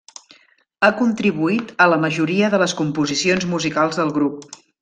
[0.85, 4.53] Ha contribuït a la majoria de les composicions musicals del grup.